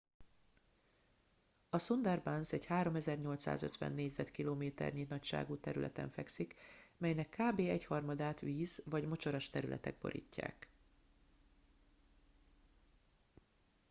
[1.69, 4.65] a sundarbans egy 3850 km²
[5.07, 6.55] nagyságú területen fekszik
[6.97, 7.59] melynek kb.
[7.59, 10.67] egyharmadát víz/mocsaras területek borítják